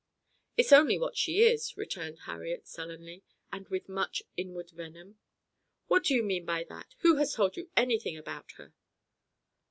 [0.57, 5.19] "It's only what she is," returned Harriet sullenly, and with much inward venom.
[5.89, 6.95] "What do you mean by that?
[7.01, 8.73] Who has told you anything about her?"